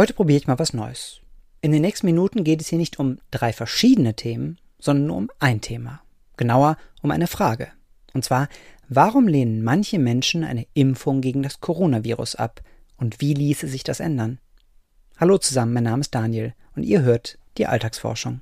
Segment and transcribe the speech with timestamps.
[0.00, 1.20] Heute probiere ich mal was Neues.
[1.60, 5.30] In den nächsten Minuten geht es hier nicht um drei verschiedene Themen, sondern nur um
[5.40, 6.00] ein Thema.
[6.38, 7.68] Genauer um eine Frage.
[8.14, 8.48] Und zwar,
[8.88, 12.62] warum lehnen manche Menschen eine Impfung gegen das Coronavirus ab
[12.96, 14.38] und wie ließe sich das ändern?
[15.18, 18.40] Hallo zusammen, mein Name ist Daniel und ihr hört die Alltagsforschung.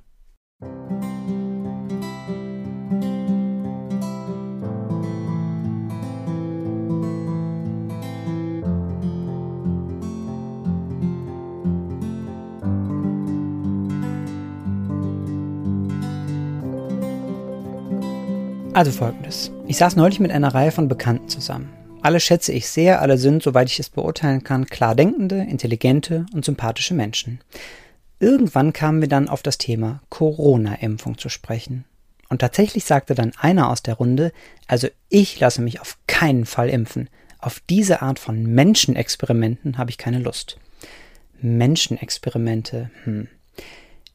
[18.79, 19.51] Also folgendes.
[19.67, 21.67] Ich saß neulich mit einer Reihe von Bekannten zusammen.
[22.01, 26.45] Alle schätze ich sehr, alle sind, soweit ich es beurteilen kann, klar denkende, intelligente und
[26.45, 27.41] sympathische Menschen.
[28.21, 31.83] Irgendwann kamen wir dann auf das Thema Corona-Impfung zu sprechen.
[32.29, 34.31] Und tatsächlich sagte dann einer aus der Runde,
[34.65, 37.09] also ich lasse mich auf keinen Fall impfen.
[37.39, 40.57] Auf diese Art von Menschenexperimenten habe ich keine Lust.
[41.41, 43.27] Menschenexperimente, hm.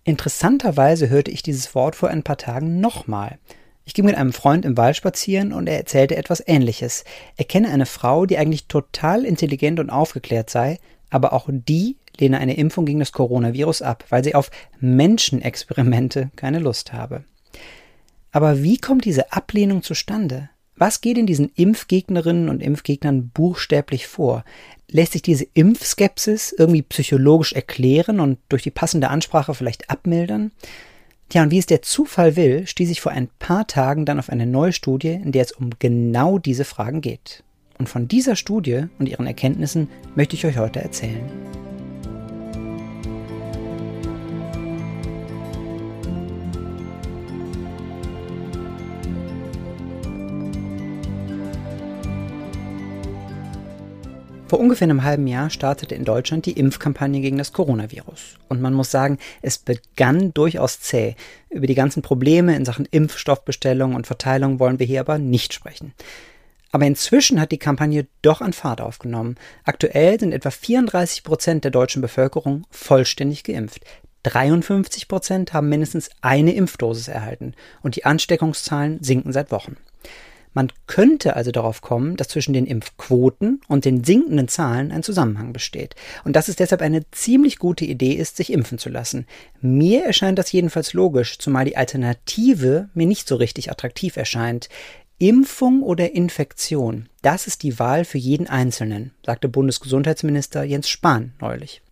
[0.04, 3.38] Interessanterweise hörte ich dieses Wort vor ein paar Tagen nochmal.
[3.84, 7.04] Ich ging mit einem Freund im Wald spazieren und er erzählte etwas Ähnliches.
[7.36, 10.78] Er kenne eine Frau, die eigentlich total intelligent und aufgeklärt sei,
[11.10, 16.60] aber auch die lehne eine Impfung gegen das Coronavirus ab, weil sie auf Menschenexperimente keine
[16.60, 17.24] Lust habe.
[18.32, 20.48] Aber wie kommt diese Ablehnung zustande?
[20.76, 24.44] Was geht in diesen Impfgegnerinnen und Impfgegnern buchstäblich vor?
[24.90, 30.50] Lässt sich diese Impfskepsis irgendwie psychologisch erklären und durch die passende Ansprache vielleicht abmildern?
[31.28, 34.30] Tja, und wie es der Zufall will, stieß ich vor ein paar Tagen dann auf
[34.30, 37.42] eine neue Studie, in der es um genau diese Fragen geht.
[37.78, 41.24] Und von dieser Studie und ihren Erkenntnissen möchte ich euch heute erzählen.
[54.46, 58.36] Vor ungefähr einem halben Jahr startete in Deutschland die Impfkampagne gegen das Coronavirus.
[58.48, 61.16] Und man muss sagen, es begann durchaus zäh.
[61.48, 65.94] Über die ganzen Probleme in Sachen Impfstoffbestellung und Verteilung wollen wir hier aber nicht sprechen.
[66.72, 69.36] Aber inzwischen hat die Kampagne doch an Fahrt aufgenommen.
[69.64, 73.84] Aktuell sind etwa 34 Prozent der deutschen Bevölkerung vollständig geimpft.
[74.24, 79.76] 53 Prozent haben mindestens eine Impfdosis erhalten und die Ansteckungszahlen sinken seit Wochen.
[80.54, 85.52] Man könnte also darauf kommen, dass zwischen den Impfquoten und den sinkenden Zahlen ein Zusammenhang
[85.52, 89.26] besteht und dass es deshalb eine ziemlich gute Idee ist, sich impfen zu lassen.
[89.60, 94.68] Mir erscheint das jedenfalls logisch, zumal die Alternative mir nicht so richtig attraktiv erscheint.
[95.18, 101.82] Impfung oder Infektion, das ist die Wahl für jeden Einzelnen, sagte Bundesgesundheitsminister Jens Spahn neulich.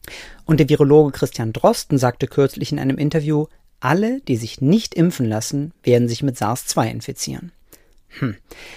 [0.44, 3.46] Und der Virologe Christian Drosten sagte kürzlich in einem Interview,
[3.78, 7.52] alle, die sich nicht impfen lassen, werden sich mit SARS-2 infizieren.
[8.18, 8.36] Hm.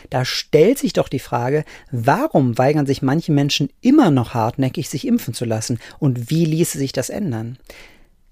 [0.09, 5.05] Da stellt sich doch die Frage, warum weigern sich manche Menschen immer noch hartnäckig, sich
[5.05, 7.57] impfen zu lassen und wie ließe sich das ändern?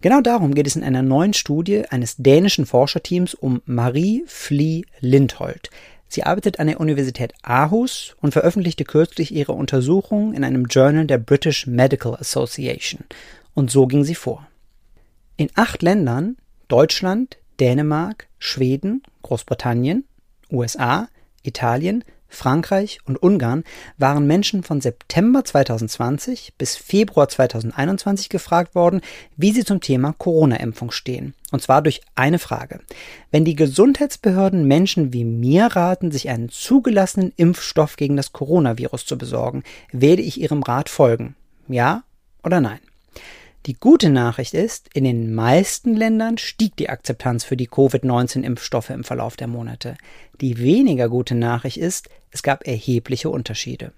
[0.02, 5.70] Genau darum geht es in einer neuen Studie eines dänischen Forscherteams um Marie Flie Lindholt.
[6.10, 11.18] Sie arbeitet an der Universität Aarhus und veröffentlichte kürzlich ihre Untersuchung in einem Journal der
[11.18, 13.06] British Medical Association.
[13.54, 14.46] Und so ging sie vor.
[15.38, 16.38] In acht Ländern
[16.68, 20.06] Deutschland, Dänemark, Schweden, Großbritannien,
[20.54, 21.08] USA,
[21.42, 22.04] Italien,
[22.34, 23.64] Frankreich und Ungarn
[23.98, 29.02] waren Menschen von September 2020 bis Februar 2021 gefragt worden,
[29.38, 31.36] wie sie zum Thema Corona-Impfung stehen.
[31.52, 32.80] Und zwar durch eine Frage.
[33.32, 39.18] Wenn die Gesundheitsbehörden Menschen wie mir raten, sich einen zugelassenen Impfstoff gegen das Coronavirus zu
[39.18, 41.36] besorgen, werde ich ihrem Rat folgen.
[41.68, 42.04] Ja
[42.44, 42.80] oder nein?
[43.66, 49.06] Die gute Nachricht ist, in den meisten Ländern stieg die Akzeptanz für die Covid-19-Impfstoffe im
[49.06, 49.96] Verlauf der Monate.
[50.42, 53.94] Die weniger gute Nachricht ist, es gab erhebliche Unterschiede.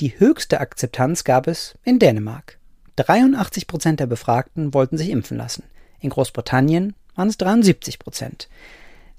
[0.00, 2.58] Die höchste Akzeptanz gab es in Dänemark.
[2.96, 5.64] 83 Prozent der Befragten wollten sich impfen lassen.
[6.00, 8.48] In Großbritannien waren es 73 Prozent.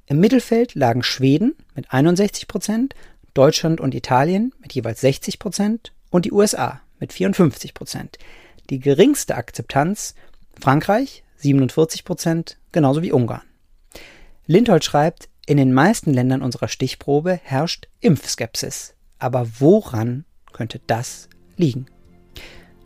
[0.07, 2.95] Im Mittelfeld lagen Schweden mit 61 Prozent,
[3.35, 8.17] Deutschland und Italien mit jeweils 60 Prozent und die USA mit 54 Prozent.
[8.69, 10.15] Die geringste Akzeptanz
[10.59, 13.41] Frankreich 47 Prozent, genauso wie Ungarn.
[14.47, 18.95] Lindholt schreibt, in den meisten Ländern unserer Stichprobe herrscht Impfskepsis.
[19.19, 21.27] Aber woran könnte das
[21.57, 21.87] liegen?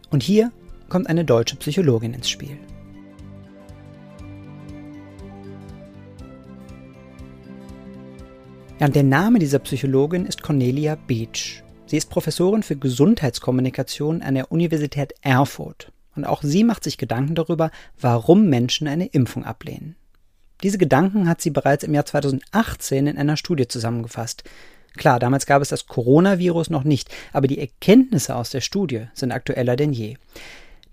[0.10, 0.52] Und hier
[0.90, 2.58] kommt eine deutsche Psychologin ins Spiel.
[8.80, 11.64] Ja, der Name dieser Psychologin ist Cornelia Beach.
[11.88, 15.94] Sie ist Professorin für Gesundheitskommunikation an der Universität Erfurt.
[16.18, 19.96] Und auch sie macht sich Gedanken darüber, warum Menschen eine Impfung ablehnen.
[20.64, 24.44] Diese Gedanken hat sie bereits im Jahr 2018 in einer Studie zusammengefasst.
[24.98, 29.32] Klar, damals gab es das Coronavirus noch nicht, aber die Erkenntnisse aus der Studie sind
[29.32, 30.18] aktueller denn je.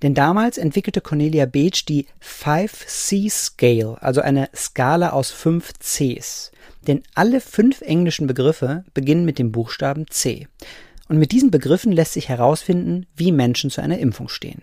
[0.03, 6.53] Denn damals entwickelte Cornelia Beetsch die 5C-Scale, also eine Skala aus 5 Cs.
[6.87, 10.49] Denn alle fünf englischen Begriffe beginnen mit dem Buchstaben C.
[11.09, 14.63] Und mit diesen Begriffen lässt sich herausfinden, wie Menschen zu einer Impfung stehen.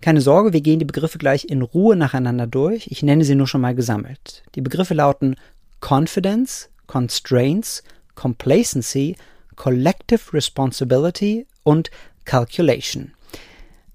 [0.00, 2.88] Keine Sorge, wir gehen die Begriffe gleich in Ruhe nacheinander durch.
[2.88, 4.42] Ich nenne sie nur schon mal gesammelt.
[4.56, 5.36] Die Begriffe lauten
[5.80, 7.84] Confidence, Constraints,
[8.16, 9.16] Complacency,
[9.54, 11.90] Collective Responsibility und
[12.24, 13.12] Calculation.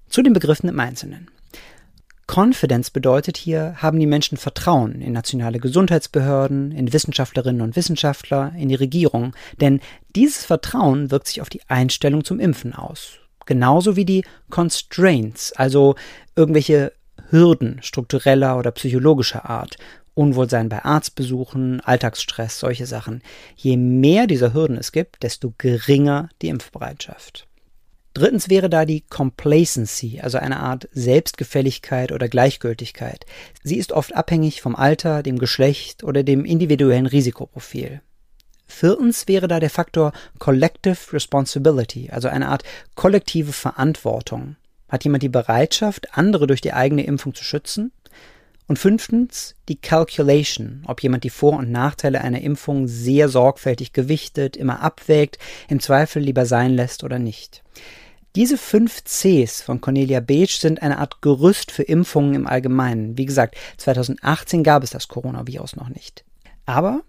[0.08, 1.28] Zu den Begriffen im Einzelnen.
[2.38, 8.68] Confidence bedeutet hier, haben die Menschen Vertrauen in nationale Gesundheitsbehörden, in Wissenschaftlerinnen und Wissenschaftler, in
[8.68, 9.80] die Regierung, denn
[10.14, 13.14] dieses Vertrauen wirkt sich auf die Einstellung zum Impfen aus.
[13.44, 15.96] Genauso wie die Constraints, also
[16.36, 16.92] irgendwelche
[17.28, 19.76] Hürden struktureller oder psychologischer Art,
[20.14, 23.20] Unwohlsein bei Arztbesuchen, Alltagsstress, solche Sachen.
[23.56, 27.47] Je mehr dieser Hürden es gibt, desto geringer die Impfbereitschaft.
[28.18, 33.24] Drittens wäre da die Complacency, also eine Art Selbstgefälligkeit oder Gleichgültigkeit.
[33.62, 38.00] Sie ist oft abhängig vom Alter, dem Geschlecht oder dem individuellen Risikoprofil.
[38.66, 40.10] Viertens wäre da der Faktor
[40.40, 42.64] Collective Responsibility, also eine Art
[42.96, 44.56] kollektive Verantwortung.
[44.88, 47.92] Hat jemand die Bereitschaft, andere durch die eigene Impfung zu schützen?
[48.66, 54.56] Und fünftens die Calculation, ob jemand die Vor- und Nachteile einer Impfung sehr sorgfältig gewichtet,
[54.56, 55.38] immer abwägt,
[55.68, 57.62] im Zweifel lieber sein lässt oder nicht.
[58.38, 63.18] Diese fünf Cs von Cornelia Beetsch sind eine Art Gerüst für Impfungen im Allgemeinen.
[63.18, 66.24] Wie gesagt, 2018 gab es das Coronavirus noch nicht.
[66.64, 67.00] Aber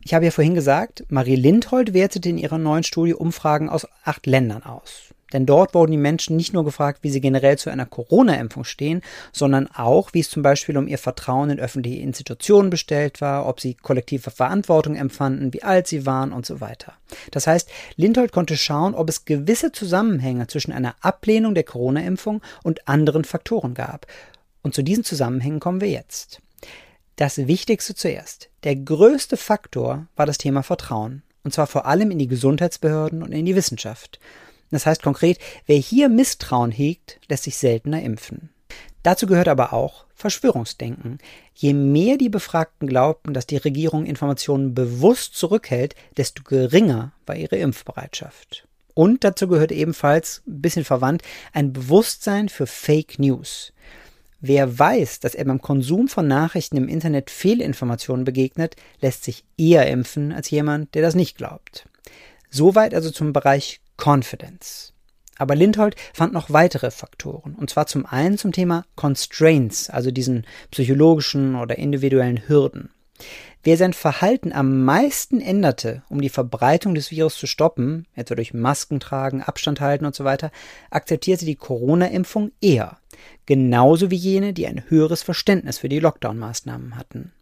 [0.00, 4.26] ich habe ja vorhin gesagt, Marie Lindhold wertete in ihrer neuen Studie Umfragen aus acht
[4.26, 5.12] Ländern aus.
[5.36, 9.02] Denn dort wurden die Menschen nicht nur gefragt, wie sie generell zu einer Corona-Impfung stehen,
[9.34, 13.60] sondern auch, wie es zum Beispiel um ihr Vertrauen in öffentliche Institutionen bestellt war, ob
[13.60, 16.94] sie kollektive Verantwortung empfanden, wie alt sie waren und so weiter.
[17.32, 22.88] Das heißt, Lindholt konnte schauen, ob es gewisse Zusammenhänge zwischen einer Ablehnung der Corona-Impfung und
[22.88, 24.06] anderen Faktoren gab.
[24.62, 26.40] Und zu diesen Zusammenhängen kommen wir jetzt.
[27.16, 28.48] Das Wichtigste zuerst.
[28.64, 31.24] Der größte Faktor war das Thema Vertrauen.
[31.44, 34.18] Und zwar vor allem in die Gesundheitsbehörden und in die Wissenschaft.
[34.70, 38.50] Das heißt konkret, wer hier Misstrauen hegt, lässt sich seltener impfen.
[39.02, 41.18] Dazu gehört aber auch Verschwörungsdenken.
[41.54, 47.56] Je mehr die Befragten glaubten, dass die Regierung Informationen bewusst zurückhält, desto geringer war ihre
[47.56, 48.66] Impfbereitschaft.
[48.94, 51.22] Und dazu gehört ebenfalls, ein bisschen verwandt,
[51.52, 53.72] ein Bewusstsein für Fake News.
[54.40, 59.86] Wer weiß, dass er beim Konsum von Nachrichten im Internet Fehlinformationen begegnet, lässt sich eher
[59.86, 61.88] impfen als jemand, der das nicht glaubt.
[62.50, 64.92] Soweit also zum Bereich Confidence.
[65.38, 70.46] Aber Lindhold fand noch weitere Faktoren, und zwar zum einen zum Thema Constraints, also diesen
[70.70, 72.90] psychologischen oder individuellen Hürden.
[73.62, 78.54] Wer sein Verhalten am meisten änderte, um die Verbreitung des Virus zu stoppen, etwa durch
[78.54, 80.52] Masken tragen, Abstand halten und so weiter,
[80.90, 82.98] akzeptierte die Corona-Impfung eher,
[83.44, 87.32] genauso wie jene, die ein höheres Verständnis für die Lockdown-Maßnahmen hatten.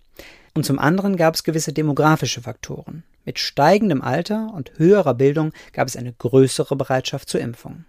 [0.55, 3.03] Und zum anderen gab es gewisse demografische Faktoren.
[3.25, 7.85] Mit steigendem Alter und höherer Bildung gab es eine größere Bereitschaft zur Impfung.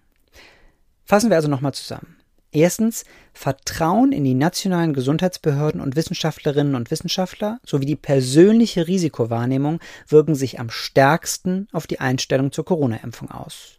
[1.04, 2.18] Fassen wir also nochmal zusammen.
[2.52, 3.04] Erstens,
[3.34, 10.60] Vertrauen in die nationalen Gesundheitsbehörden und Wissenschaftlerinnen und Wissenschaftler sowie die persönliche Risikowahrnehmung wirken sich
[10.60, 13.78] am stärksten auf die Einstellung zur Corona-Impfung aus.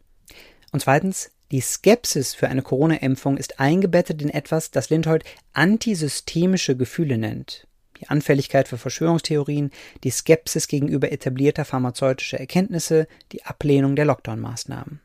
[0.73, 5.25] Und zweitens, die Skepsis für eine Corona-Impfung ist eingebettet in etwas, das Lindhold
[5.55, 7.67] antisystemische Gefühle nennt
[8.01, 9.71] die Anfälligkeit für Verschwörungstheorien,
[10.05, 15.01] die Skepsis gegenüber etablierter pharmazeutischer Erkenntnisse, die Ablehnung der Lockdown-Maßnahmen.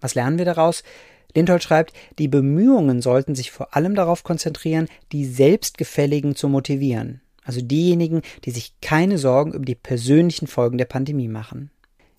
[0.00, 0.82] Was lernen wir daraus?
[1.34, 7.60] Lindholz schreibt, die Bemühungen sollten sich vor allem darauf konzentrieren, die Selbstgefälligen zu motivieren, also
[7.60, 11.70] diejenigen, die sich keine Sorgen über die persönlichen Folgen der Pandemie machen,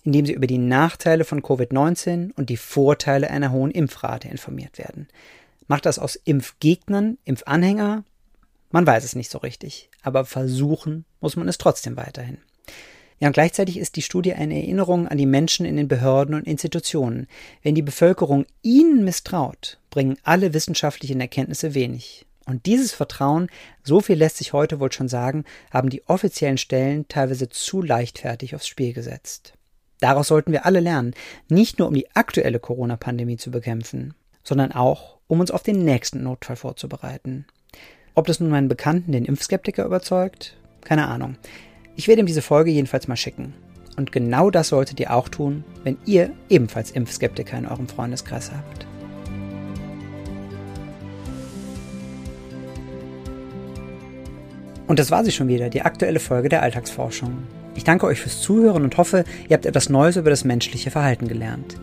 [0.04, 5.08] indem sie über die Nachteile von Covid-19 und die Vorteile einer hohen Impfrate informiert werden.
[5.68, 8.04] Macht das aus Impfgegnern, Impfanhänger
[8.71, 12.38] man weiß es nicht so richtig, aber versuchen muss man es trotzdem weiterhin.
[13.19, 16.47] Ja, und gleichzeitig ist die Studie eine Erinnerung an die Menschen in den Behörden und
[16.47, 17.27] Institutionen.
[17.63, 22.25] Wenn die Bevölkerung ihnen misstraut, bringen alle wissenschaftlichen Erkenntnisse wenig.
[22.45, 23.47] Und dieses Vertrauen,
[23.83, 28.55] so viel lässt sich heute wohl schon sagen, haben die offiziellen Stellen teilweise zu leichtfertig
[28.55, 29.53] aufs Spiel gesetzt.
[29.99, 31.13] Daraus sollten wir alle lernen,
[31.49, 36.23] nicht nur um die aktuelle Corona-Pandemie zu bekämpfen, sondern auch, um uns auf den nächsten
[36.23, 37.45] Notfall vorzubereiten.
[38.16, 40.58] Ob das nun meinen Bekannten, den Impfskeptiker, überzeugt?
[40.82, 41.36] Keine Ahnung.
[41.96, 43.54] Ich werde ihm diese Folge jedenfalls mal schicken.
[43.98, 48.88] Und genau das solltet ihr auch tun, wenn ihr ebenfalls Impfskeptiker in eurem Freundeskreis habt.
[54.88, 57.44] Und das war sie schon wieder, die aktuelle Folge der Alltagsforschung.
[57.75, 61.28] Ich danke euch fürs Zuhören und hoffe, ihr habt etwas Neues über das menschliche Verhalten
[61.28, 61.75] gelernt.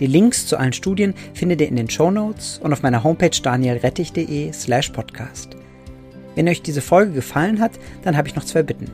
[0.00, 3.38] Die Links zu allen Studien findet ihr in den Show Notes und auf meiner Homepage
[3.40, 5.59] danielrettich.de slash podcast.
[6.34, 7.72] Wenn euch diese Folge gefallen hat,
[8.02, 8.90] dann habe ich noch zwei Bitten.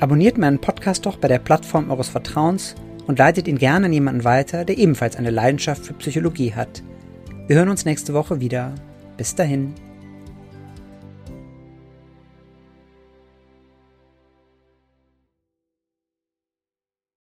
[0.00, 2.74] Abonniert meinen Podcast doch bei der Plattform eures Vertrauens
[3.06, 6.82] und leitet ihn gerne an jemanden weiter, der ebenfalls eine Leidenschaft für Psychologie hat.
[7.48, 8.72] Wir hören uns nächste Woche wieder.
[9.16, 9.74] Bis dahin.